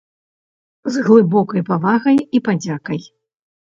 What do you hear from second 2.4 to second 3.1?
падзякай.